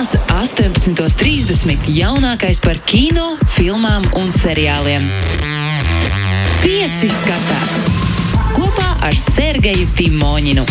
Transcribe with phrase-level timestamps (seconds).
[0.00, 1.90] Svētdienās, 18.30.
[1.92, 5.04] jaunākais par kino, filmām un seriāliem.
[6.62, 7.74] Pieci skatās
[8.56, 10.64] kopā ar Sergeju Timoņinu.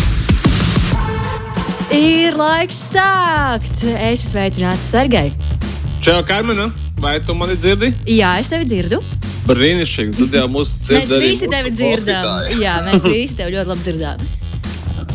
[1.94, 3.84] Ir laiks sākt!
[3.84, 5.30] Es esmu sveicināts Sergei.
[6.02, 6.66] Čau, Kaimana,
[6.98, 7.92] vai tu mani dzirdi?
[8.10, 8.98] Jā, es tevi dzirdu.
[9.46, 12.50] Brīnišķīgi, tad jau mūsu Mēs dzird arī visi tevi dzirdam.
[12.58, 14.28] Jā, mēs visi tevi ļoti labi dzirdam.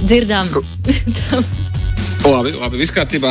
[0.07, 1.55] Dzirdam.
[2.25, 3.29] Labi, labi, viss kārtībā.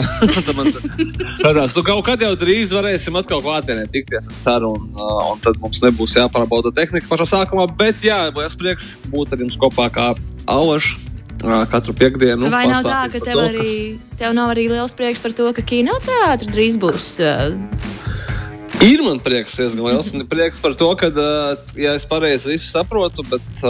[1.44, 5.40] Tādās, nu, kaut kad jau drīz varēsim atkal klātienē tikties, es ceru, un, uh, un
[5.42, 9.88] tad mums nebūs jāpārbauda tehnika pašā sākumā, bet jā, liels prieks būt ar jums kopā
[9.94, 10.12] kā
[10.46, 10.92] Alaš.
[11.42, 12.46] uh, Katru piekdienu.
[12.54, 15.50] Vai nav tā, ka tev to, arī, kas- tev nav arī liels prieks par to,
[15.58, 17.08] ka kinoteātris drīz būs?
[17.24, 17.58] uh,
[18.84, 20.12] Ir man prieks, diezgan liels.
[20.14, 21.10] un Prieks par to, ka,
[21.78, 23.66] ja es pareizi visu saprotu, bet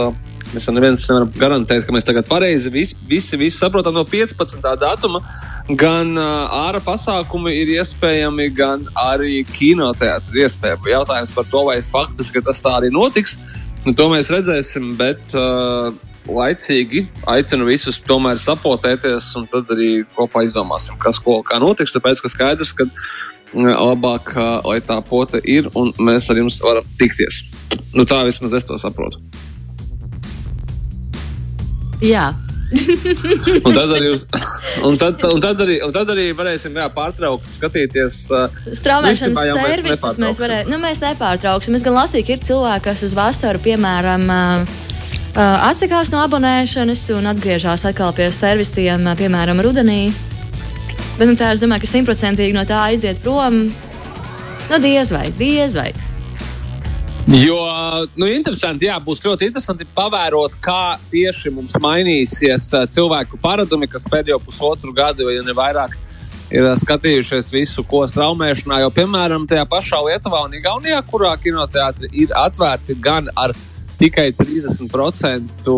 [0.53, 4.61] mēs jau neviens nevaram garantēt, ka mēs tagad pareizi visi, visi, visi saprotam no 15.
[4.81, 5.21] datuma.
[5.69, 10.89] Gan uh, ārā pasākumi ir iespējami, gan arī kinoteātris ir iespējams.
[10.93, 13.37] Jautājums par to, vai faktiski tas tā arī notiks,
[13.85, 14.93] nu, to mēs redzēsim.
[14.99, 15.93] Bet, uh,
[16.25, 21.93] Laicīgi aicinu visus tomēr sapotēties, un tad arī kopā izdomāsim, kas ko kā notiks.
[21.93, 22.87] Tāpēc, ka skaidrs, ka
[23.53, 24.33] labāk,
[24.65, 27.43] lai tā pote ir, un mēs ar jums varam tikties.
[27.93, 29.21] Nu, tā vismaz es to saprotu.
[32.03, 32.33] Jā,
[33.65, 34.23] Un tad arī, uz,
[34.87, 38.17] un tad, un tad arī, un tad arī varēsim jā, pārtraukt, skatīties.
[38.33, 38.47] ā,
[38.79, 40.43] straumēšanas mēs servisus mēs, nepārtrauksim.
[40.43, 41.77] varē, nu, mēs nepārtrauksim.
[41.77, 44.73] Es gan lasīju, ka ir cilvēki, kas uz vasaru, piemēram, uh,
[45.35, 50.09] uh, atsakās no abonēšanas un atgriežas atkal pie servisiem, uh, piemēram, rudenī.
[51.19, 53.61] Bet nu, tā es domāju, ka simtprocentīgi no tā aiziet prom.
[54.71, 55.91] Nu, diez vai, diez vai.
[57.25, 57.57] Jo,
[58.13, 64.05] nu, interesanti, jā, būs ļoti interesanti pavērot, kā tieši mums mainīsies ā, cilvēku paradumi, kas
[64.11, 65.95] pēdējo pusotru gadu, ja ne vairāk,
[66.53, 68.83] ir ā, skatījušies visu, ko straumēšanā.
[68.83, 73.55] Jo, piemēram, tajā pašā Lietuvā un Igaunijā, kurā kinoteātri ir atvērti gan ar
[73.97, 75.73] tikai 30%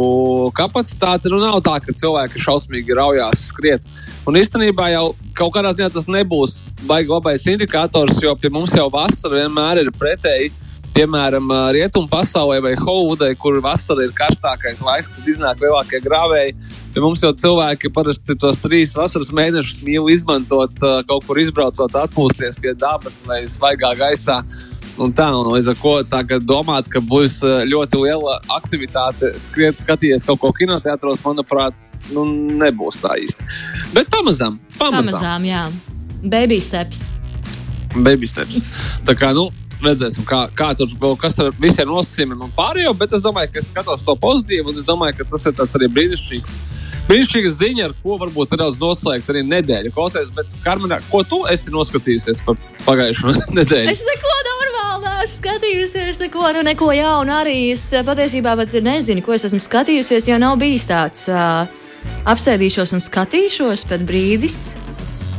[0.59, 3.87] kapacitāti, nu nav tā, ka cilvēki šausmīgi raujās skriet.
[4.27, 6.59] Un īstenībā jau kaut kādā ziņā tas nebūs
[6.89, 10.51] baigi labais indikators, jo pie mums jau vasara vienmēr ir pretēji.
[10.97, 16.55] Piemēram, rietumu pasaulē vai Hollywoodā, kur vasarā ir karstākais laiks, kad iznāk lielākie grāvēji.
[16.95, 22.57] Pie mums jau cilvēki parasti tos trīs vasaras mēnešus mīl izmantot, kaut kur izbraucot, atpūsties
[22.63, 24.39] pie dabas vai svaigā gaisā.
[24.97, 30.25] Un tā, un līdz ar to tagad domāt, ka būs ļoti liela aktivitāte, skriet, skatīties
[30.25, 31.77] kaut ko kinoteātros, manuprāt,
[32.09, 32.25] nu,
[32.57, 33.51] nebūs tā īsti.
[33.93, 35.13] Bet pamazām, pamazām.
[35.13, 35.67] Pamazām, jā.
[36.25, 37.05] Baby steps.
[37.93, 38.65] Baby steps.
[39.05, 39.51] Tā kā, nu,
[39.83, 43.69] redzēsim, kā, kā tur kas ar visiem nosacījumiem un pārējo, bet es domāju, ka es
[43.71, 46.57] skatos to pozitīvi, un es domāju, ka tas ir tāds arī brīnišķīgs.
[47.07, 49.93] Brīnišķīga ziņa, ar ko varbūt nedaudz noslēgt arī nedēļu.
[49.95, 53.93] Klausies, bet, Karmenā, ko tu esi noskatījusies par pagājušo nedēļu?
[53.93, 57.57] Es neko normālu skatījusies, neko, nu, neko jaunu arī.
[57.73, 61.27] Es eh, patiesībā pat nezinu, ko es esmu skatījusies, jo nav bijis tāds.
[61.31, 61.85] Uh,
[62.27, 64.59] apsēdīšos un skatīšos pēc brīdis.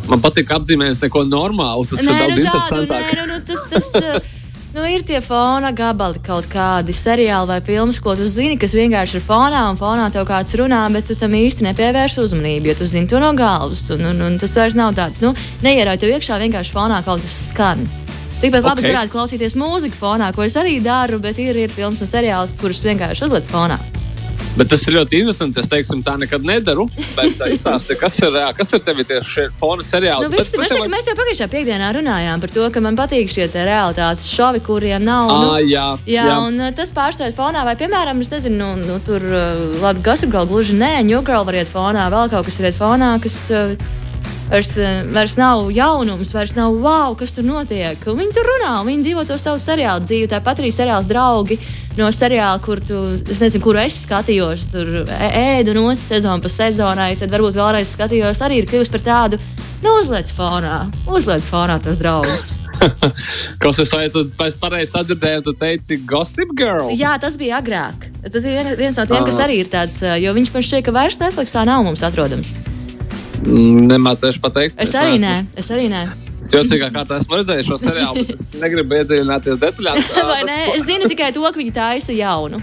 [0.08, 3.14] Man patīk apzīmējums neko normālu, tas ir daudz nu, tādu, interesantāk.
[3.19, 4.36] nē, nu, tas, tas, uh,
[4.76, 9.19] nu, ir tie fona gabali, kaut kādi seriāli vai filmas, ko tu zini, kas vienkārši
[9.20, 12.88] ir fonā, un fonā tev kāds runā, bet tu tam īsti nepievērsi uzmanību, jo tu
[12.88, 13.84] zini to no galvas.
[13.92, 15.34] Un, un, un tas vairs nav tāds, nu,
[15.66, 17.84] neierauj tev iekšā, vienkārši fonā kaut kas skan.
[18.38, 18.92] Tikpat labi es Ok.
[18.94, 22.84] varētu klausīties mūziku fonā, ko es arī daru, bet ir, ir filmas un seriāls, kurus
[22.86, 23.80] vienkārši uzliek fonā.
[24.58, 25.60] Bet tas ir ļoti interesanti.
[25.62, 26.88] Es teiksim, tā nekad nedaru.
[27.16, 30.26] Bet tā izstāsti, kas ir, kas ir tev tieši šie fona seriāli?
[30.26, 33.46] Nu, Bet jau- šeit, mēs jau pagājušajā piekdienā runājām par to, ka man patīk šie
[33.52, 35.30] te realitātes šovi, kuriem nav.
[35.30, 36.38] Nu, jā, jā, jā.
[36.48, 40.34] un uh, tas pārstāv fonā, vai, piemēram, es nezinu, nu, nu, tur uh, labi, Gossip
[40.34, 43.38] Girl gluži nē, New Girl var iet fonā, vēl kaut kas ir iet fonā, kas.
[43.54, 43.96] Uh,
[44.48, 48.00] Vairs, uh, vairs nav jaunums, vairs nav wow, kas tur notiek.
[48.06, 50.31] Viņi tur runā, un viņi dzīvo to savu seriālu dzīvi.
[50.32, 51.59] Tāpat arī seriāls draugi
[51.98, 52.97] no seriāla, kur tu,
[53.28, 57.91] es nezinu, kuru es skatījos, tur ē- ēdu no sezonas pa sezonai, tad varbūt vēlreiz
[57.97, 59.41] skatījos, arī ir kļuvis par tādu,
[59.82, 60.76] nu, uzliec fonā,
[61.11, 62.52] uzliec fonā tos draugus.
[63.62, 66.93] Kas vai tu pēc pareizi sadzirdēju, tu teici Gossip Girl?
[66.94, 68.06] Jā, tas bija agrāk.
[68.31, 69.49] Tas bija vien- viens no tiem, kas Aha.
[69.49, 72.55] arī ir tāds, ā, jo viņš man šķiet, ka vairs Netflixā nav mums atrodams.
[73.46, 74.81] Nemācēšu pateikt.
[74.82, 76.02] Es arī nē, es arī nē.
[76.38, 80.11] Es jocīgā kārtā esmu redzējis šo seriālu, bet es negribu iedziļināties detaļās.
[80.31, 82.61] Vai ko- Es zinu tikai to, ka viņi taisa jaunu.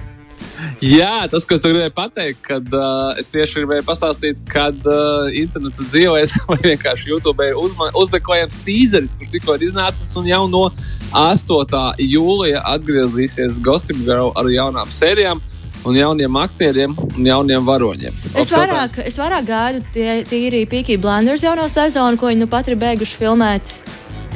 [0.79, 5.83] Jā, tas, ko es gribēju pateikt, kad uh, es tieši gribēju pastāstīt, kad uh, interneta
[5.83, 10.69] dzīvēs vai vienkārši YouTube ir uzma, uzmeklējams tīzeris, kurš tikko ir iznācis un jau no
[11.11, 11.99] 8.
[11.99, 15.43] jūlija atgriezīsies Gossip Girl ar jaunām sērijām.
[15.85, 18.13] Un jauniem aktieriem un jauniem varoņiem.
[18.35, 22.67] Es vairāk, es vairāk gaidu tie, tīri Pīkī Blenders jauno sezonu, ko viņi nu pat
[22.71, 23.73] ir beiguši filmēt.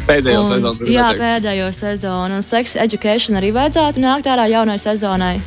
[0.10, 0.88] Pēdējo Un- sezonu.
[0.90, 1.22] Jā, teikt.
[1.22, 2.36] pēdējo sezonu.
[2.40, 5.42] Un Sex Education arī vajadzētu nākt ārā jaunai sezonai.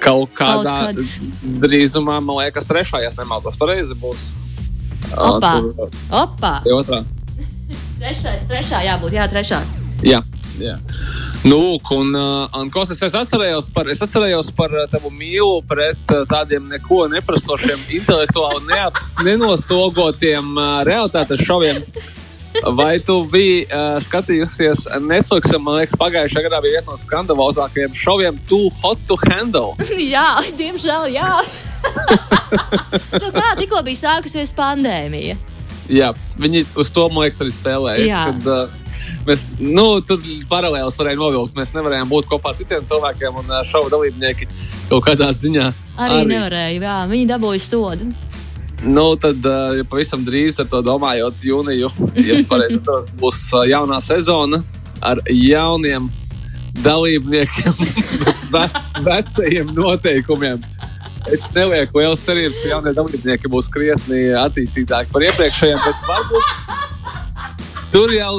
[0.00, 1.14] Kaut kādā Kaut kāds.
[1.62, 4.34] drīzumā, man liekas, trešā, ja nemaldos pareizi, būs.
[5.16, 5.54] Opa!
[6.10, 7.04] ā, Otrā.
[7.98, 9.58] Trešā, trešā jābūt, jā, trešā.
[10.06, 10.20] Jā,
[10.62, 10.76] jā.
[11.46, 16.14] Nu, un, uh, un ko es atcerējos par, es atcerējos par uh, tavu mīlu pret
[16.14, 21.84] uh, tādiem neko neprasošiem, intelektuāli neap, nenosogotiem uh, realitātes šoviem.
[22.74, 25.52] Vai tu biji uh, skatījusies Netflix?
[25.60, 29.76] Man liekas, pagājušajā gadā bija viens no skandalozākajiem šoviem, Too Hot to Handle.
[30.14, 30.26] jā,
[30.58, 31.30] diemžēl, jā.
[33.22, 35.38] nu, kā tikko bija sākusies pandēmija?
[35.88, 38.08] Jā, viņi uz to man liekas arī spēlēja.
[38.08, 38.24] Jā.
[38.32, 38.87] Kad, uh,
[39.28, 41.56] mēs, nu, tur paralēlis varēja novilkt.
[41.58, 44.48] Mēs nevarējām būt kopā ar citiem cilvēkiem, un šova dalībnieki
[44.88, 45.66] kaut kādā ziņā
[45.98, 46.26] Arī, arī.
[46.32, 48.08] nevarēja, jā, viņi dabūja sodu.
[48.86, 49.42] Nu, tad,
[49.74, 51.90] ja pavisam drīz ar to domājot, jūniju,
[52.22, 54.60] ja pareizi atceros, būs uh, jaunā sezona
[55.02, 56.06] ar jauniem
[56.84, 57.74] dalībniekiem,
[58.54, 58.64] ve
[59.02, 60.62] vecajiem noteikumiem.
[61.34, 66.46] Es nelieku lielas cerības, ka jaunie dalībnieki būs krietni attīstītāki par iepriekšējiem, bet varbūt
[67.92, 68.38] tur jau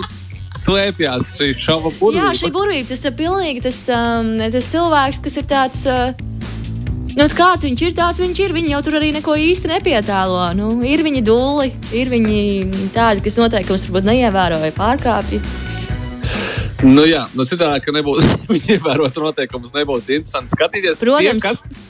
[0.58, 2.30] slēpjas šī šova burvība.
[2.30, 5.86] Jā, šī burvība, tas ir pilnīgi tas, um, tas cilvēks, kas ir tāds.
[5.90, 6.28] Uh,
[7.18, 8.52] Nu, kāds viņš ir, tāds viņš ir.
[8.56, 10.44] Viņi jau tur arī neko īsti nepietēlo.
[10.56, 12.38] Nu, ir viņi dūli, ir viņi
[12.96, 15.42] tādi, kas noteikums varbūt neievēro vai pārkāpj.
[16.86, 21.02] Nu, jā, nu, citādi, ka nebūtu viņi ievērot noteikumus, nebūtu interesanti skatīties.
[21.04, 21.44] Protams.
[21.44, 21.90] Tie, kas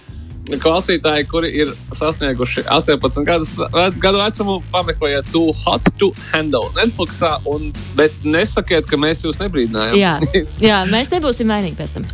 [0.57, 3.53] klausītāji, kuri ir sasnieguši 18 gadus,
[4.01, 7.69] gadu vecumu, pameklējiet to hot to handle Netflixā, un,
[7.99, 9.99] bet nesakiet, ka mēs jūs nebrīdinājām.
[9.99, 10.17] Jā,
[10.71, 12.09] jā, mēs nebūsim vainīgi pēc tam.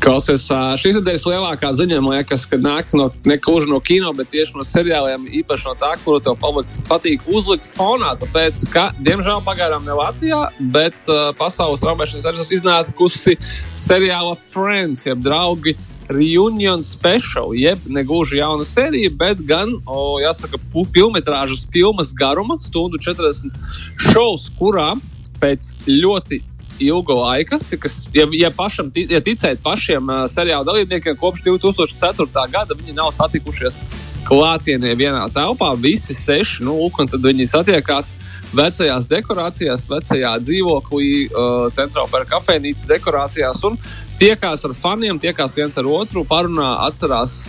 [0.00, 0.46] Klausies,
[0.80, 4.56] šīs nedēļas lielākā ziņa, man liekas, ka nāks no ne gluži no kino, bet tieši
[4.56, 8.14] no seriāliem, īpaši no tā, kuru tev palikt, patīk uzlikt fonā.
[8.20, 10.40] Tāpēc, ka, diemžēl, pagaidām ne Latvijā,
[10.72, 13.36] bet uh, pasaules traumēšanas arī iznākusi
[13.76, 15.76] seriāla Friends, jeb draugi.
[16.08, 20.60] Reunion special, jeb ne gluži jauna sērija, bet gan, o, jāsaka,
[20.94, 23.54] filmetrāžas filmas garuma, stundu 40
[24.10, 24.92] šovs, kurā
[25.40, 26.42] pēc ļoti
[26.82, 32.26] ilga laika, es, ja, ja, pašam, ja ticēt pašiem uh, seriāla dalībniekiem, kopš 2004.
[32.50, 33.80] gada viņi nav satikušies
[34.26, 35.70] klātienē vienā telpā.
[35.78, 38.14] Visi seši, nu, lūk, un tad viņi satiekās
[38.56, 43.78] vecajās dekorācijās, vecajā dzīvoklī, uh, centrālajā par kafejnīcas dekorācijās un
[44.20, 47.42] tiekās ar faniem, tiekās viens ar otru, parunā, atcerās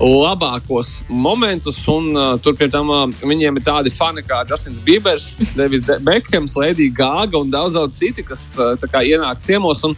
[0.00, 1.80] labākos momentus.
[1.88, 5.98] Un, uh, tur pie tam uh, viņiem ir tādi fani kā Justins Biebers, Devis De
[6.04, 9.96] Bekhams, Lēdija Gāga un daudz, daudz citi, kas uh, kā ienāk ciemos un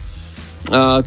[0.71, 0.99] uh,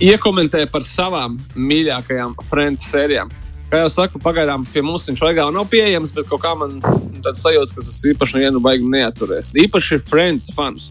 [0.00, 3.32] iekomentē par savām mīļākajām Friends sērijām.
[3.70, 6.80] Kā jau saku, pagaidām pie mums viņš legāli nav pieejams, bet kaut kā man
[7.22, 9.52] tāds sajūta, ka tas īpaši nevienu baigi neaturēs.
[9.62, 10.88] Īpaši Friends fans.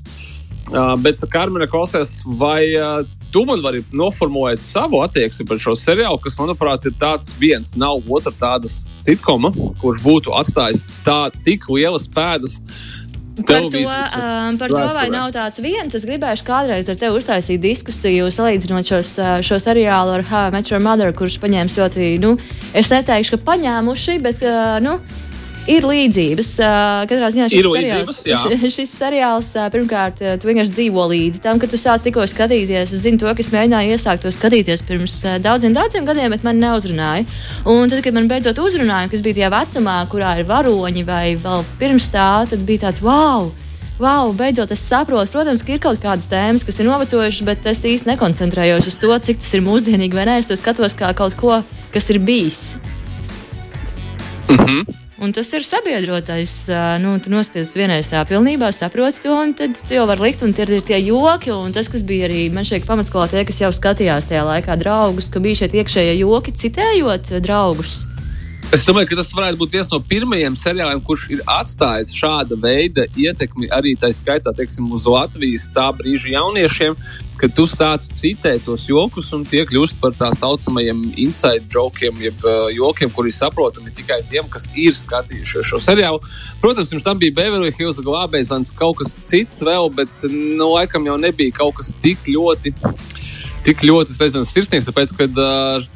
[0.69, 3.01] Uh, bet, Karmina, klausies, vai uh,
[3.33, 8.05] tu man vari noformulēt savu attieksmi par šo seriālu, kas, manuprāt, ir tāds viens, nav
[8.07, 12.59] otra tāda sitkoma, kurš būtu atstājis tā tik lielas pēdas.
[13.47, 17.62] Par to, um, par to, vai nav tāds viens, es gribēju kādreiz ar tevi uztaisīt
[17.63, 19.13] diskusiju, salīdzinot šos,
[19.45, 22.36] šo seriālu ar How I Met Your Mother, kurš paņēmis ļoti, nu,
[22.74, 24.44] es neteikšu, ka paņēmuši, bet,
[24.86, 24.97] nu,
[25.67, 26.50] ir līdzības.
[27.09, 28.21] Katrā ziņā šis seriāls,
[28.60, 32.93] š- šis seriāls, pirmkārt, tu vienkārši dzīvo līdzi tam, kad tu sāc tikko skatīties.
[32.95, 36.62] Es zinu to, ka es mēģināju iesākt to skatīties pirms daudziem, daudziem gadiem, bet man
[36.63, 37.25] neuzrunāja.
[37.69, 41.65] Un tad, kad man beidzot uzrunāja, kas bija tajā vecumā, kurā ir varoņi vai vēl
[41.81, 43.50] pirms tā, tad bija tāds wow!
[44.00, 47.81] Wow, beidzot es saprotu, protams, ka ir kaut kādas tēmas, kas ir novecojušas, bet es
[47.84, 50.38] īsti nekoncentrējos uz to, cik tas ir mūsdienīgi vai nē.
[50.39, 51.57] Es to skatos kā kaut ko,
[51.91, 52.62] kas ir bijis.
[54.48, 54.88] Mhm.
[55.19, 56.53] Un tas ir sabiedrotais.
[57.03, 60.53] Nu, tu nosties vienreiz tā pilnībā, saproti to, un tad tu jau vari likt, un
[60.55, 61.51] tie ir tie joki.
[61.51, 65.27] Un tas, kas bija arī man šeit pamatskolā, tie, kas jau skatījās tajā laikā draugus,
[65.33, 68.05] ka bija šie iekšējie joki, citējot draugus.
[68.69, 73.07] Es domāju, ka tas varētu būt viens no pirmajiem seriāliem, kurš ir atstājis šāda veida
[73.17, 76.93] ietekmi arī tā skaitā, teiksim, uz Latvijas tā brīža jauniešiem,
[77.41, 82.45] kad tu sāc citēt tos jokus un tie kļūst par tā saucamajiem inside jokiem, jeb
[82.45, 86.21] uh, jokiem, kuri saprotami tikai tiem, kas ir skatījušies šo seriālu.
[86.61, 91.17] Protams, pirms tam bija Beverly Hills glābējs, kaut kas cits vēl, bet nu, laikam jau
[91.17, 92.77] nebija kaut kas tik ļoti
[93.66, 94.88] tik ļoti es nezinu, sirsnīgs.
[94.89, 95.28] Tāpēc, ka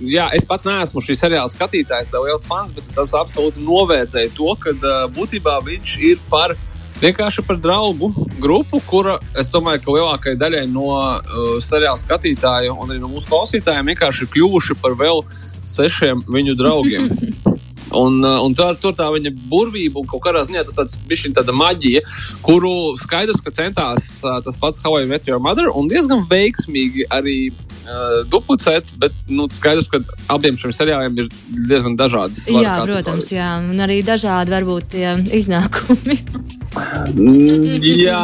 [0.08, 4.54] jā, es pats neesmu šī seriāla skatītājs, vai liels fans, bet es absolūti novērtēju to,
[4.64, 4.76] ka
[5.16, 6.56] būtībā viņš ir par
[7.04, 12.94] vienkārši par draugu grupu, kura, es domāju, ka lielākajai daļai no uh, seriāla skatītāju un
[12.94, 15.24] arī no mūsu klausītājiem vienkārši ir kļuvuši par vēl
[15.68, 17.10] sešiem viņu draugiem.
[17.98, 21.34] Un, uh, un tā, tur tā viņa burvība un kaut kādā ziņā tas tāds bija
[21.38, 22.02] tāda maģija,
[22.46, 27.38] kuru skaidrs, ka centās uh, tas pats Hawaii Met Your Mother un diezgan veiksmīgi arī
[27.52, 30.02] uh, duplicēt, bet nu, skaidrs, ka
[30.34, 31.32] abiem šiem seriāliem ir
[31.70, 32.46] diezgan dažādas.
[32.50, 36.20] Jā, protams, jā, un arī dažādi varbūt tie iznākumi.
[36.74, 38.22] Mm, jā,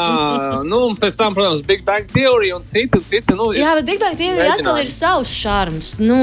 [0.65, 3.01] nu, un pēc tam, protams, Big Bang Theory un citi.
[3.05, 5.97] citi nu, jā, bet Big Bang Theory atkal ir savs šarms.
[6.03, 6.19] Nu,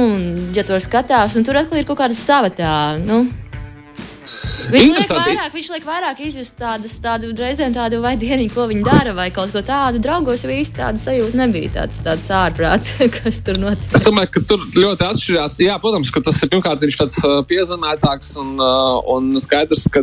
[0.56, 2.76] ja to skatās, un tur atkal ir kaut kāda sava tā.
[3.02, 3.24] Nu.
[4.26, 8.84] Viņš liek, vairāk, viņš liek vairāk izjust tādas, tādu reizēm tādu vai dienu, ko viņi
[8.86, 10.00] dara, vai kaut ko tādu.
[10.02, 11.72] Draugos jau īsti tāda sajūta nebija.
[11.76, 13.96] Tāds, tāds ārprāts, kas tur notiek.
[13.96, 15.58] Es domāju, ka tur ļoti atšķirās.
[15.66, 20.02] Jā, protams, ka tas ir pirmkārt viņš tāds uh, piezemētāks un, uh, un skaidrs, ka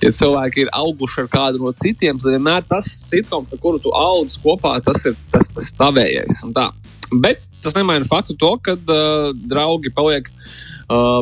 [0.00, 2.20] tie cilvēki ir auguši ar kādu no citiem.
[2.22, 6.42] Tad vienmēr tas sitkoms, ar kuru tu audz kopā, tas ir tas, tas tavējais.
[7.08, 10.48] Bet tas nemaina faktu to, ka uh, draugi paliek uh,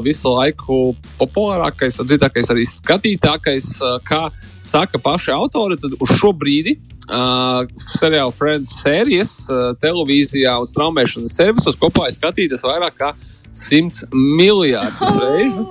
[0.04, 4.28] visu laiku populārākais, dzirdākais, arī skatītākais, uh, kā
[4.62, 5.78] saka paši autori.
[5.80, 7.64] Tad uz šo brīdi uh,
[7.98, 13.10] seriāla Friends sērijas uh, televīzijā un straumēšanas servisos kopā ir skatītas vairāk kā
[13.56, 15.66] 100 miljardus reižu.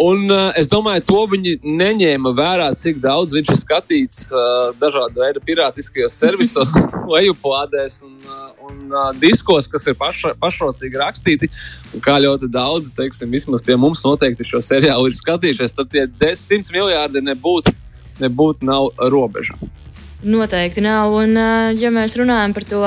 [0.00, 5.20] Un uh, es domāju, to viņi neņēma vērā, cik daudz viņš ir skatīts uh, dažādu
[5.20, 6.72] veidu pirātiskajos servisos,
[7.14, 8.39] lejuplādēs un, uh,
[8.90, 11.50] un uh, diskos, kas ir paša, pašrocīgi rakstīti.
[11.94, 16.34] Un kā ļoti daudz, teiksim, vismaz pie mums noteikti šo seriālu ir skatījušies, tad tie
[16.34, 17.76] 100 miljardi nebūtu
[18.20, 19.56] nebūt nav robeža.
[20.20, 21.14] Noteikti nav.
[21.16, 21.32] Un,
[21.80, 22.82] ja mēs runājam par to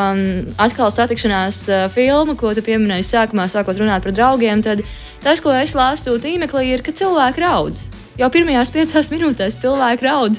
[0.62, 1.64] atkal satikšanās
[1.96, 4.84] filmu, ko tu pieminēji sākumā, sākot runāt par draugiem, tad
[5.24, 7.80] tas, ko es lasu tīmeklī, ir, ka cilvēki raud.
[8.20, 10.38] Jau pirmajās piecās minūtēs cilvēki raud.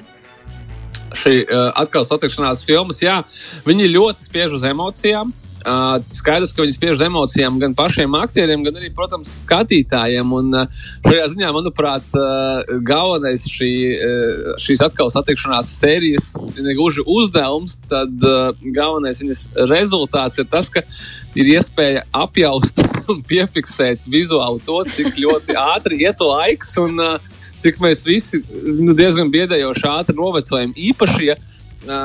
[1.14, 1.40] Šī
[1.78, 3.20] atkal satikšanās filmas, jā,
[3.66, 5.34] viņi ļoti spiež uz emocijām.
[5.64, 10.32] Uh, skaidrs, ka viņi spiež emocijām gan pašiem aktieriem, gan arī, protams, skatītājiem.
[10.36, 17.06] Un uh, šajā ziņā, manuprāt, uh, galvenais šī, uh, šīs atkal satikšanās sērijas ir negluži
[17.08, 20.84] uzdevums, tad uh, galvenais viņas rezultāts ir tas, ka
[21.32, 27.80] ir iespēja apjaust un piefiksēt vizuāli to, cik ļoti ātri iet laiks un uh, cik
[27.80, 30.76] mēs visi nu, diezgan biedējoši ātri novecojam.
[30.92, 31.40] Īpaši, ja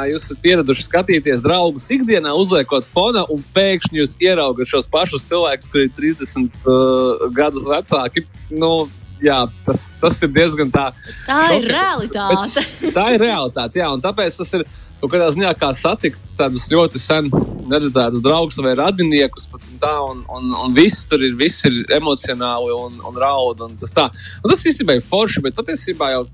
[0.10, 5.70] jūs esat pieraduši skatīties draugus ikdienā, uzliekot fona, un pēkšņi jūs ieraugat šos pašus cilvēkus,
[5.72, 8.26] kuriem ir 30 uh, gadus vecāki.
[8.52, 8.90] Nu,
[9.24, 10.90] jā, tas, tas ir diezgan tā.
[11.28, 12.66] Tā šoka, ir realitāte.
[12.98, 14.68] Tā ir realitāte, jā, un tāpēc tas ir.
[15.00, 17.30] Kaut kādā ziņā kā satikt tādus ļoti sen
[17.72, 19.46] neredzētus draugus vai radiniekus,
[19.80, 23.64] tā, un, un, un viss tur ir, viss ir emocionāli un, un raud.
[23.64, 24.10] Un tas, tā.
[24.44, 26.26] un tas īstenībā ir forši, bet patiesībā jau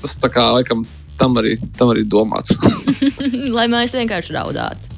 [0.00, 0.82] tas tā kā laikam
[1.20, 2.56] tam arī, tam arī domāts.
[3.56, 4.96] Lai mēs vienkārši raudātu.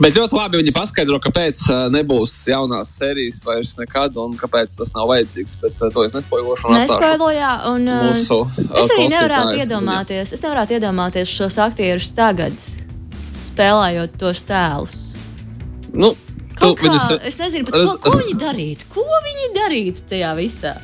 [0.00, 4.92] Bet ļoti labi viņi paskaidro, kāpēc uh, nebūs jaunās sērijas vairs nekad un kāpēc tas
[4.94, 5.58] nav vajadzīgs.
[5.60, 6.72] Bet uh, to es nespoilošu.
[6.72, 12.56] Nespoilojā, un uh, mūsu, es arī nevarētu iedomāties, es nevarētu iedomāties šos aktierus tagad,
[13.36, 14.98] spēlējot tos tēlus.
[15.92, 16.14] Nu,
[16.56, 18.92] tu, kā, viņus, es nezinu, ko, ko viņi darītu.
[18.96, 20.76] Ko viņi darītu tajā visā?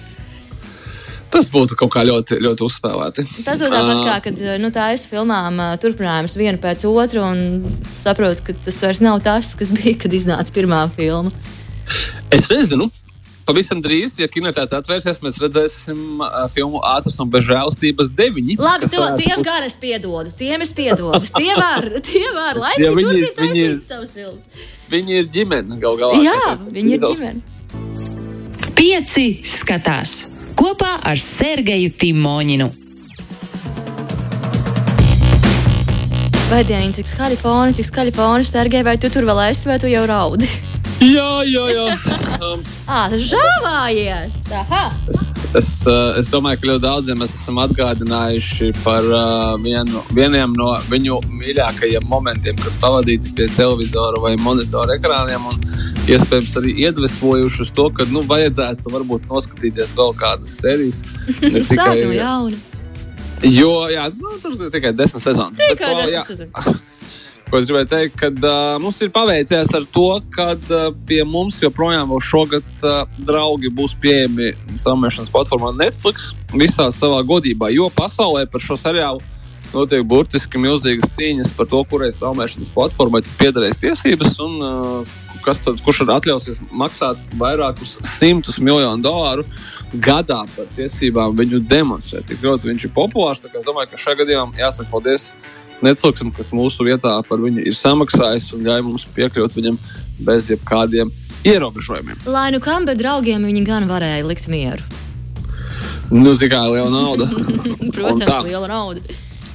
[1.32, 3.24] Tas būtu kaut kā ļoti, ļoti uzspēlēti.
[3.46, 7.62] Tas būtu tāpat kā, kad nu, tā es filmām turpinājumus vienu pēc otru un
[7.96, 11.32] saprotu, ka tas vairs nav tas, kas bija, kad iznāca pirmā filma.
[12.32, 12.90] Es nezinu.
[13.42, 18.54] Pavisam drīz, ja kinotēta atvērsies, mēs redzēsim uh, filmu Ātras un bezžēlstības deviņi.
[18.62, 19.46] Labi, to, tiem būt...
[19.48, 20.30] gan es piedodu.
[20.38, 21.18] Tiem es piedodu.
[21.40, 24.68] Tie var, tie var, lai ja viņi turpinātu taisīt savus filmus.
[24.92, 26.22] Viņi ir ģimene gal galā.
[26.22, 28.70] Jā, viņi ir ģimene.
[28.78, 32.68] Pieci skatās kopā ar Sergeju Timoņinu.
[36.52, 39.78] Vai dieniņ, cik skaļi foni, cik skaļi foni, Sergei, vai tu tur vēl esi, vai
[39.80, 40.50] tu jau raudi?
[41.00, 41.86] Jā, jā, jā.
[42.42, 42.58] Um,
[42.90, 44.40] ah, žāvājies.
[44.50, 44.88] Aha.
[45.12, 50.56] Es, es, uh, es domāju, ka ļoti daudziem mēs esam atgādinājuši par uh, vienu, vieniem
[50.58, 55.46] no viņu mīļākajiem momentiem, kas pavadīti pie televizora vai monitora ekrāniem.
[55.52, 55.62] Un,
[56.10, 61.04] iespējams, arī iedvesmojuši uz to, ka nu, vajadzētu varbūt noskatīties vēl kādas sērijas.
[61.70, 62.62] Sākuma jauna.
[63.46, 65.62] Jo, jā, nu, tur tikai desmit sezonas.
[65.62, 66.82] Tikai desmit sezonas.
[67.52, 71.58] Ko es gribēju teikt, ka uh, mums ir paveicies ar to, ka uh, pie mums
[71.60, 77.68] joprojām šogad uh, draugi būs pieejami straumēšanas platformā Netflix visā savā godībā.
[77.68, 79.20] Jo pasaulē par šo seriālu
[79.74, 85.84] notiek burtiski milzīgas cīņas par to, kurai straumēšanas platformai piederēs tiesības un uh, kas tad,
[85.84, 89.44] kurš tad atļausies maksāt vairākus simtus miljonu dolāru
[89.92, 92.30] gadā par tiesībām viņu demonstrēt.
[92.32, 93.44] Tik ļoti viņš ir populārs.
[93.44, 95.34] Es domāju, ka šajā gadījumā jāsaka paldies
[95.82, 99.78] Netflixam, kas mūsu vietā par viņu ir samaksājis un ļauj mums piekļūt viņam
[100.22, 101.10] bez jebkādiem
[101.48, 102.22] ierobežojumiem.
[102.30, 104.82] Lai nu kam, bet draugiem viņi gan varēja likt mieru.
[106.12, 107.26] Nu, zini, kā liela nauda.
[107.96, 109.00] Protams, liela nauda.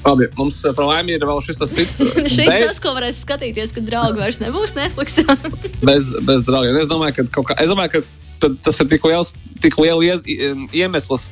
[0.08, 2.00] Labi, mums eh, par laimi ir vēl šis tas cits.
[2.36, 2.62] Šis bez...
[2.64, 5.20] tas, ko varēs skatīties, kad draugi vairs nebūs Netflix.
[5.90, 6.78] bez, bez draugiem.
[6.80, 10.28] Es domāju, ka, kā, es domāju, ka tas ir tik liels, tik liels
[10.76, 11.28] iemesls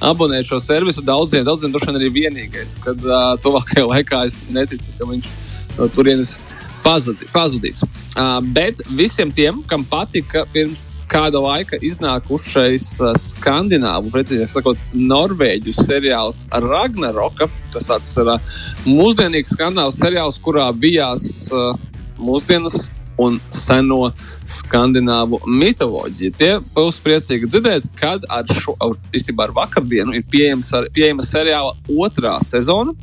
[0.00, 1.04] abonēt šo servisu.
[1.04, 5.30] Daudziem, daudziem droši vien arī vienīgais, kad uh, tuvākajā laikā es neticu, ka viņš
[5.78, 6.38] no turienes
[6.84, 7.82] pazudi, pazudīs.
[7.82, 15.74] Uh, bet visiem tiem, kam patika pirms kāda laika iznākušais uh, skandināvu, precīzāk sakot, norvēģu
[15.76, 17.50] seriāls Ragnaroka.
[17.74, 18.40] Tas ir uh,
[18.88, 21.74] mūsdienīgs skandināvs seriāls, kurā bijās uh,
[22.20, 22.88] mūsdienas
[23.20, 24.10] un seno
[24.50, 26.34] skandināvu mitoloģiju.
[26.38, 28.74] Tie būs priecīgi dzirdēt, kad ar šo
[29.14, 32.94] īstenībā ar vakardienu ir pieejams, pieejama seriāla otrā sezona,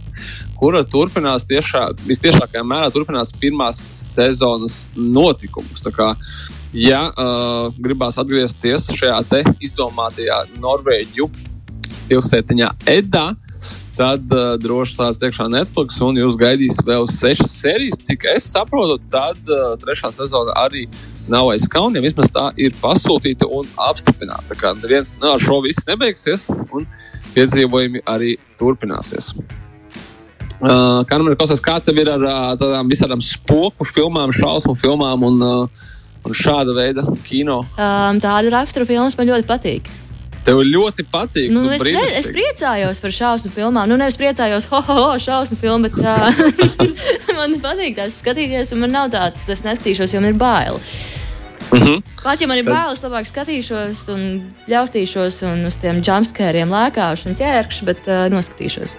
[0.60, 5.86] kura turpinās tiešā, visciešākajā mērā turpinās pirmās sezonas notikumus.
[6.76, 11.30] Ja uh, gribās atgriezties šajā izdomātajā Norvēģiju
[12.10, 13.30] pilsētiņā Edā,
[13.98, 18.00] tad uh, droši stāsts iekšā Netflix, un jūs gaidīs vēl sešas sērijas.
[18.08, 20.86] Cik es saprotu, tad uh, trešā sezona arī
[21.32, 22.06] nav aiz kauniem.
[22.08, 24.50] Vismaz tā ir pasūtīta un apstiprināta.
[24.52, 26.88] Tā kā neviens no ar šo visu nebeigsies, un
[27.36, 29.34] piedzīvojumi arī turpināsies.
[30.58, 34.74] Uh, kā man ir klausās, kā tev ir ar uh, tādām visādām spoku filmām, šausmu
[34.82, 35.88] filmām un uh,
[36.28, 37.62] un šāda veida kino?
[37.78, 39.90] Um, tāda rakstura filmas man ļoti patīk.
[40.48, 41.52] Tev ļoti patīk.
[41.52, 43.90] Nu, es, ne, es priecājos par šausmu filmām.
[43.90, 48.86] Nu, nevis priecājos, ho, ho, ho šausmu filmu, bet uh, man patīk tās skatīties, un
[48.86, 50.82] man nav tāds, es neskatīšos, jo man ir bail.
[51.72, 52.02] Mm -hmm.
[52.24, 52.74] Pats, ja man ir Tad...
[52.74, 54.22] bailes, labāk skatīšos un
[54.72, 58.96] ļaustīšos un uz tiem jumpscariem lēkāšu un ķērkšu, bet uh, noskatīšos.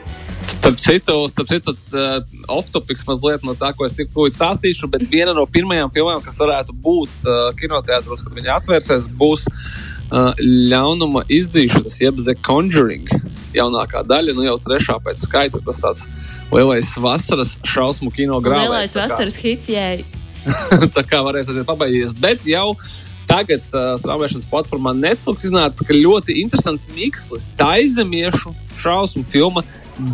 [0.47, 5.33] Starp citu, starp citu uh, off-topics mazliet no tā, ko es tikko stāstīšu, bet viena
[5.33, 10.33] no pirmajām filmām, kas varētu būt uh, kinoteātros, kad viņi atvērsies, būs uh,
[10.73, 13.09] ļaunuma izdzīšanas, jeb The Conjuring.
[13.57, 16.07] Jaunākā daļa, nu jau trešā pēc skaita, tas tāds
[16.53, 18.69] lielais vasaras šausmu kino grāmatā.
[18.69, 20.18] Lielais vasaras hits, jē.
[20.97, 22.73] tā kā varēs aiziet pabeigties, bet jau
[23.29, 29.65] tagad uh, straumēšanas platformā Netflix iznāca ļoti interesants mikslis taizemiešu šausmu filmu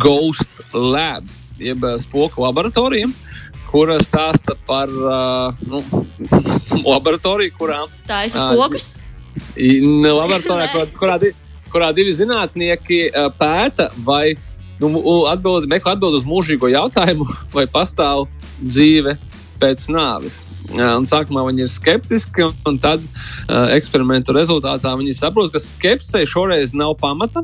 [0.01, 1.27] Ghost Lab,
[1.61, 3.07] jeb eh, spoku laboratorija,
[3.69, 5.83] kur stāsta par uh, nu,
[6.95, 8.95] laboratoriju, kurām tā ir spokus.
[8.95, 9.05] Uh,
[10.15, 11.31] laboratorijā, kur, kurā, di,
[11.71, 14.33] kurā divi zinātnieki uh, pēta, vai
[14.81, 14.89] nu,
[15.29, 18.25] atbild, meklē atbildi uz mūžīgo jautājumu, vai pastāv
[18.63, 19.17] dzīve
[19.61, 20.43] pēc nāves.
[20.73, 26.73] Un sākumā viņi ir skeptiski, un, tad uh, eksperimentu rezultātā viņi saprot, ka skepsei šoreiz
[26.77, 27.43] nav pamata.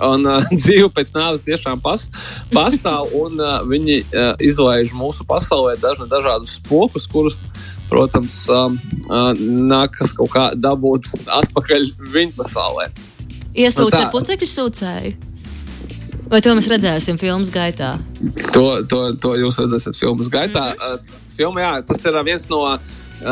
[0.00, 2.06] Un uh, dzīve pēc nāves tiešām pas,
[2.52, 7.36] pastāv, un uh, viņi uh, izlaiž mūsu pasaulē dažna, dažādus spokus, kurus,
[7.90, 8.78] protams, um,
[9.10, 9.34] uh,
[9.74, 11.10] nākas kaut kā dabūt
[11.42, 12.88] atpakaļ viņu pasaulē.
[13.54, 15.32] Iesūkt ar putekļu sūcēju.
[16.32, 17.92] Vai to mēs redzēsim filmas gaitā?
[18.56, 20.70] To, to, to jūs redzēsiet filmas gaitā.
[20.72, 21.20] Mm -hmm.
[21.34, 22.78] Uh, filma, jā, tas ir viens no uh,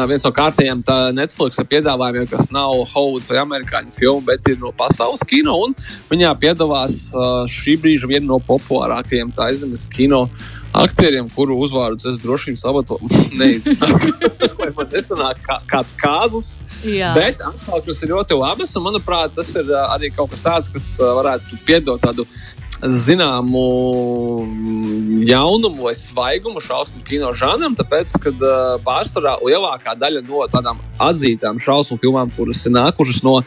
[0.08, 0.82] viens no kārtējiem
[1.16, 5.58] Netflix piedāvājumiem, kas nav Hollywoods vai amerikāņu filma, bet ir no pasaules kino.
[6.10, 7.12] Viņā piedalās
[7.50, 10.28] šī brīža viena no populārākajiem taizemes kino
[10.72, 12.96] aktieriem, kuru uzvārdus es droši vien saprotu,
[13.40, 14.14] neizsmeļošu.
[14.60, 16.54] Vai man nesanāk kā, kāds kāzas.
[16.86, 17.12] Jā.
[17.18, 21.60] Bet atsauksmes ir ļoti labas, un manuprāt, tas ir arī kaut kas tāds, kas varētu
[21.66, 22.26] piedot tādu
[22.82, 23.62] zināmu
[25.28, 31.60] jaunumu vai svaigumu šausmu kino žanram, tāpēc, ka uh, pārsvarā lielākā daļa no tādām atzītām
[31.62, 33.38] šausmu filmām, kuras ir nākušas no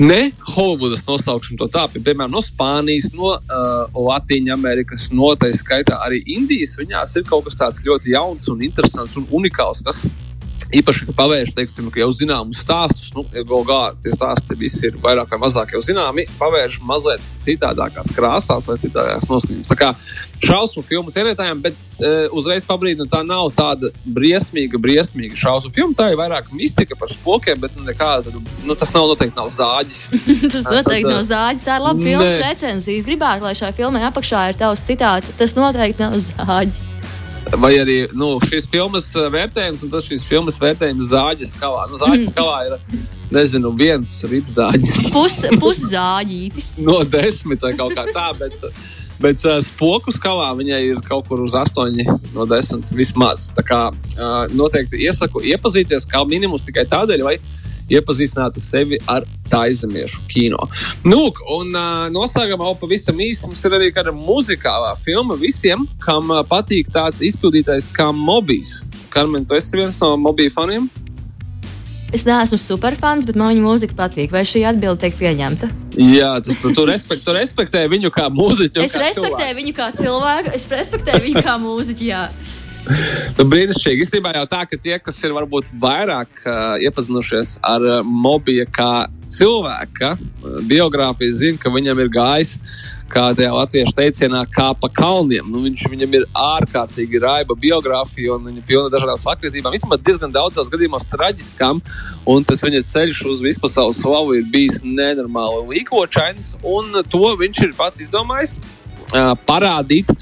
[0.00, 6.00] ne Hollywoodas nosauksim to tā, piemēram, no Spānijas, no uh, Latvijas Amerikas, no tā skaitā
[6.06, 6.78] arī Indijas.
[6.80, 10.04] Viņās ir kaut kas tāds ļoti jauns un interesants un unikāls, kas
[10.76, 15.30] īpaši, ka pavērš, teiksim, ka jau zināmus stāstus, nu, galvā tie stāsti visi ir vairāk
[15.34, 19.70] vai mazāk jau zināmi, pavērš mazliet citādākās krāsās vai citādākās noskaņās.
[19.70, 19.90] Tā kā
[20.40, 25.96] šausmu filmu sēnētājiem, bet e, uzreiz pabrīdinu, tā nav tāda briesmīga, briesmīga šausmu filma.
[25.98, 30.00] Tā ir vairāk mistika par spokiem, bet nu, nekāda, nu, tas nav noteikti nav zāģis.
[30.54, 31.68] tas noteikti nav zāģis.
[31.68, 33.08] Tā ir laba filmas recenzijas.
[33.10, 35.34] Gribētu, lai šai filmai apakšā ir tavs citāts.
[35.40, 36.90] Tas noteikti nav zāģis.
[37.60, 41.86] Vai arī nu, šīs filmas uh, vērtējums, un tas šīs filmas vērtējums zāģis kalā.
[41.90, 45.04] Nu, zāģis kalā ir nezinu, viens ripzāģis.
[45.14, 46.72] Pus, puszāģītis.
[46.88, 48.30] no desmit vai kaut kā tā.
[48.38, 48.58] Bet,
[49.20, 51.98] Bet uh, spoku skalā viņai ir kaut kur uz 8
[52.32, 53.50] no 10 vismaz.
[53.52, 57.34] Tā kā uh, noteikti iesaku iepazīties kā minimums tikai tādēļ, vai
[57.90, 60.68] iepazīstinātu sevi ar taizemiešu kino.
[61.04, 66.44] Nu, un uh, noslēgumā pavisam īsi mums ir arī kāda muzikālā filma visiem, kam uh,
[66.46, 68.80] patīk tāds izpildītājs kā Mobijs.
[69.10, 70.86] Karmen, tu esi viens no Mobija faniem?
[72.10, 74.32] Es neesmu superfans, bet man viņa mūzika patīk.
[74.34, 75.68] Vai šī atbilde tiek pieņemta?
[75.94, 78.82] Jā, tas tu, tu, respekt, tu respektē viņu kā mūziķu.
[78.82, 79.58] Es kā respektēju cilvēku.
[79.60, 82.08] viņu kā cilvēku, es respektēju viņu kā mūziķu.
[82.10, 82.24] Jā.
[82.88, 84.06] Nu, brīnišķīgi.
[84.06, 89.06] Īstenībā jau tā, ka tie, kas ir varbūt vairāk uh, iepazinušies ar uh, Mobiju kā
[89.30, 92.56] cilvēka uh, biogrāfiju, zina, ka viņam ir gājis
[93.10, 95.48] kā tajā latviešu teicienā, kā pa kalniem.
[95.50, 99.74] Nu, viņš, viņam ir ārkārtīgi raiba biogrāfija un viņa pilna dažādām sakritībām.
[99.74, 101.82] Vispār diezgan daudzos gadījumos traģiskām,
[102.30, 107.74] un tas viņa ceļš uz vispasaules slavu ir bijis nenormāli līkočains, un to viņš ir
[107.78, 110.14] pats izdomājis uh, parādīt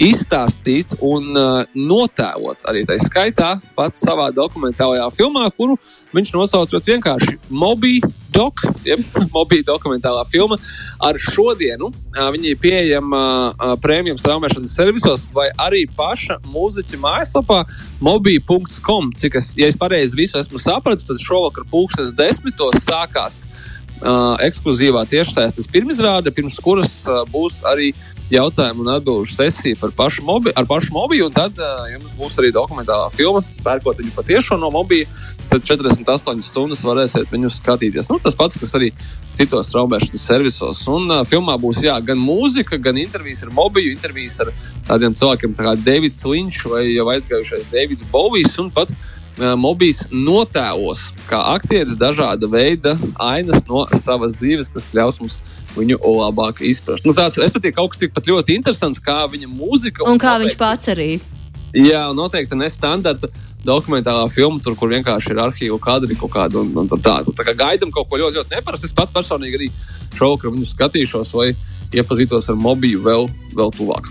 [0.00, 5.76] izstāstīt un uh, notēlot arī tā skaitā pats savā dokumentālajā filmā, kuru
[6.14, 8.00] viņš nosaucot vienkārši Mobi
[8.32, 9.02] Doc, jeb
[9.34, 10.56] Mobi dokumentālā filma.
[11.02, 17.62] Ar šodienu uh, viņa ir pieejama uh, prēmiju straumēšanas servisos vai arī paša mūziķa mājaslapā
[18.00, 19.12] mobi.com.
[19.18, 25.04] Cik es, ja es pareizi visu esmu sapratis, tad šovakar pulkstenes desmitos sākās uh, ekskluzīvā
[25.12, 30.52] tiešsaistes pirmizrāde, pirms kuras uh, būs arī uh, jautājumu un atbildžu sesiju par pašu mobi,
[30.56, 31.28] ar pašu mobiju.
[31.34, 35.08] Tad uh, jums būs arī dokumentālā filma, pērkot viņu patiešām no mobija.
[35.52, 38.08] Tad 48 stundas varēsiet viņu skatīties.
[38.08, 38.92] Nu, tas pats, kas arī
[39.36, 40.84] citos straumēšanas servisos.
[40.88, 44.52] Un uh, filmā būs jā, gan mūzika, gan intervijas ar mobiju, intervijas ar
[44.88, 48.96] tādiem cilvēkiem kā Davids Linčs vai jau aizgājušais Davids Bovijs un pats
[49.38, 55.38] Mobijs notēlos kā aktieris dažāda veida ainas no savas dzīves, kas ļaus mums
[55.76, 57.06] viņu labāk izprast.
[57.08, 60.04] Nu, tāds, es patīk kaut kas tikpat ļoti interesants, kā viņa mūzika.
[60.04, 61.08] Un, un kā noteikti, viņš pats arī.
[61.72, 63.30] Jā, noteikti nestandarta
[63.64, 66.60] dokumentālā filma, tur, kur vienkārši ir arhīvu kadri kaut kāda.
[66.60, 68.90] Un, un tā, tā, tā kā gaidām kaut ko ļoti, ļoti neparastu.
[68.90, 69.70] Es pats personīgi arī
[70.18, 71.52] šovakar viņu skatīšos vai
[71.92, 74.10] iepazītos ar mobiju vēl, vēl tuvāk.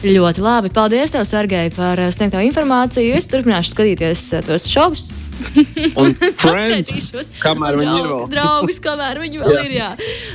[0.00, 0.70] Ļoti labi.
[0.72, 3.12] Paldies, tev, Sergei, par eh, sniegto informāciju.
[3.18, 5.10] Es turpināšu skatīties eh, tos šovus.
[6.00, 7.10] Un friends,
[7.42, 8.22] kamēr viņi ir vēl.
[8.34, 9.64] Draugus, kamēr viņi vēl jā.
[9.66, 9.74] ir.
[9.76, 9.90] Jā.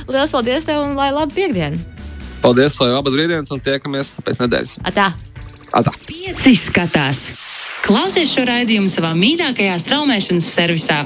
[0.06, 1.82] Lielas paldies tev un lai labi piekdienu.
[2.44, 4.76] Paldies, lai labas brīvdienas un tiekamies pēc nedēļas.
[4.86, 5.08] Atā.
[5.74, 5.94] Atā.
[6.06, 7.26] Pieci skatās.
[7.82, 11.00] Klausies šo raidījumu savā mīļākajā straumēšanas servisā.